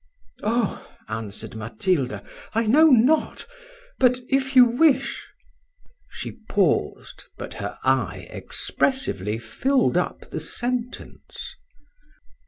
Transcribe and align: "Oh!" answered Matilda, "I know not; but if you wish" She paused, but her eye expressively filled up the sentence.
"Oh!" 0.41 0.89
answered 1.07 1.53
Matilda, 1.55 2.23
"I 2.55 2.65
know 2.65 2.87
not; 2.87 3.45
but 3.99 4.17
if 4.29 4.55
you 4.55 4.65
wish" 4.65 5.29
She 6.09 6.39
paused, 6.49 7.25
but 7.37 7.53
her 7.61 7.77
eye 7.83 8.25
expressively 8.31 9.37
filled 9.37 9.97
up 9.97 10.31
the 10.31 10.39
sentence. 10.39 11.53